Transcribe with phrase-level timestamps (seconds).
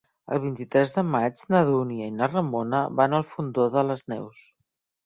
[0.35, 4.47] El vint-i-tres de maig na Dúnia i na Ramona van al Fondó de les Neus.